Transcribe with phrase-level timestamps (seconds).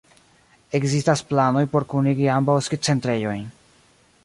[0.79, 3.49] Ekzistas planoj por kunigi ambaŭ skicentrejojn.